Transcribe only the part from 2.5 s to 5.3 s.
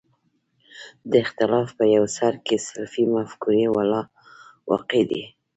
سلفي مفکورې والا واقع دي.